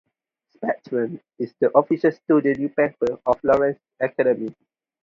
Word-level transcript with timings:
"Spectrum" 0.55 1.21
is 1.37 1.53
the 1.59 1.69
official 1.77 2.11
student 2.11 2.57
newspaper 2.57 3.19
of 3.23 3.39
Lawrence 3.43 3.77
Academy. 3.99 4.55